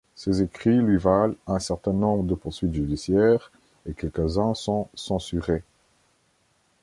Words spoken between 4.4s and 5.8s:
sont censurés.